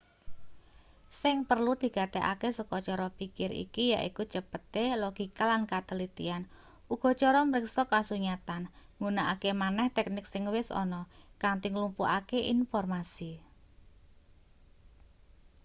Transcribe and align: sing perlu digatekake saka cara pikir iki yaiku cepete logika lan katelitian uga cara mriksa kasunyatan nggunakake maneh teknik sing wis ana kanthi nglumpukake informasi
sing 1.21 1.37
perlu 1.49 1.71
digatekake 1.83 2.49
saka 2.57 2.77
cara 2.87 3.07
pikir 3.19 3.49
iki 3.65 3.83
yaiku 3.93 4.23
cepete 4.33 4.85
logika 5.03 5.43
lan 5.51 5.61
katelitian 5.71 6.43
uga 6.93 7.09
cara 7.21 7.39
mriksa 7.49 7.83
kasunyatan 7.93 8.61
nggunakake 8.97 9.51
maneh 9.63 9.87
teknik 9.97 10.25
sing 10.33 10.43
wis 10.55 10.69
ana 10.83 11.01
kanthi 11.41 11.67
nglumpukake 11.73 12.39
informasi 12.55 13.31